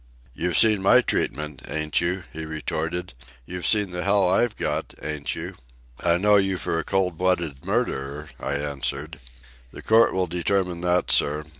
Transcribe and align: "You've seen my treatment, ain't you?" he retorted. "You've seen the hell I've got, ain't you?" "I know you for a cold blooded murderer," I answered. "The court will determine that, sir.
"You've 0.33 0.57
seen 0.57 0.81
my 0.81 1.01
treatment, 1.01 1.61
ain't 1.67 2.01
you?" 2.01 2.23
he 2.33 2.43
retorted. 2.43 3.13
"You've 3.45 3.67
seen 3.67 3.91
the 3.91 4.03
hell 4.03 4.27
I've 4.27 4.55
got, 4.55 4.95
ain't 4.99 5.35
you?" 5.35 5.53
"I 5.99 6.17
know 6.17 6.37
you 6.37 6.57
for 6.57 6.79
a 6.79 6.83
cold 6.83 7.19
blooded 7.19 7.63
murderer," 7.63 8.29
I 8.39 8.53
answered. 8.55 9.19
"The 9.69 9.83
court 9.83 10.11
will 10.13 10.25
determine 10.25 10.81
that, 10.81 11.11
sir. 11.11 11.45